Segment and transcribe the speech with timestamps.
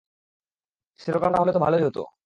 [0.99, 2.01] সেরকমটা হলে তো ভালোই হতো।